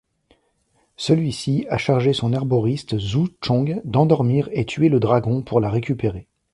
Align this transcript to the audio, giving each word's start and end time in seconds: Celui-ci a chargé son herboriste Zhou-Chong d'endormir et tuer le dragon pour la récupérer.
Celui-ci 0.97 1.67
a 1.69 1.77
chargé 1.77 2.11
son 2.11 2.33
herboriste 2.33 2.97
Zhou-Chong 2.97 3.81
d'endormir 3.85 4.49
et 4.51 4.65
tuer 4.65 4.89
le 4.89 4.99
dragon 4.99 5.43
pour 5.43 5.59
la 5.59 5.69
récupérer. 5.69 6.27